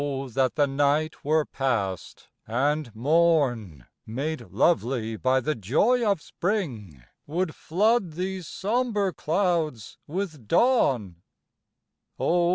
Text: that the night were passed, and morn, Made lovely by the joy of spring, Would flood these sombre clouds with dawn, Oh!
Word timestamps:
that 0.33 0.53
the 0.55 0.65
night 0.65 1.23
were 1.23 1.45
passed, 1.45 2.27
and 2.47 2.95
morn, 2.95 3.85
Made 4.03 4.49
lovely 4.49 5.15
by 5.15 5.39
the 5.39 5.53
joy 5.53 6.03
of 6.03 6.23
spring, 6.23 7.03
Would 7.27 7.53
flood 7.53 8.13
these 8.13 8.47
sombre 8.47 9.13
clouds 9.13 9.99
with 10.07 10.47
dawn, 10.47 11.17
Oh! 12.19 12.49